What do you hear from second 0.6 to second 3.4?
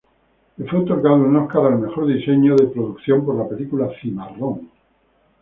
fue otorgado un Óscar al Mejor diseño de producción por